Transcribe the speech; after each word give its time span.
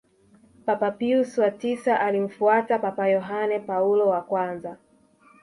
papa 0.65 0.91
pius 0.91 1.37
wa 1.37 1.51
tisa 1.51 1.99
alimfuata 1.99 2.79
Papa 2.79 3.07
yohane 3.07 3.59
paulo 3.59 4.07
wa 4.07 4.21
kwanza 4.21 4.77